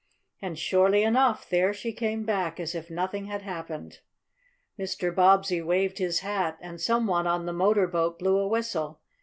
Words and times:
And, 0.41 0.57
surely 0.57 1.03
enough, 1.03 1.47
there 1.47 1.75
she 1.75 1.93
came 1.93 2.23
back, 2.25 2.59
as 2.59 2.73
if 2.73 2.89
nothing 2.89 3.25
had 3.25 3.43
happened. 3.43 3.99
Mr. 4.79 5.13
Bobbsey 5.13 5.61
waved 5.61 5.99
his 5.99 6.21
hat 6.21 6.57
and 6.59 6.81
some 6.81 7.05
one 7.05 7.27
on 7.27 7.45
the 7.45 7.53
motor 7.53 7.85
boat 7.85 8.17
blew 8.17 8.39
a 8.39 8.47
whistle. 8.47 8.99